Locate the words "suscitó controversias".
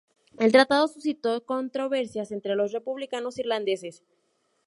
0.87-2.31